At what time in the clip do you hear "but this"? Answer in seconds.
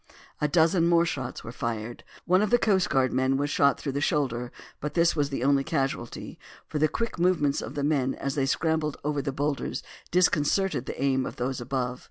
4.79-5.15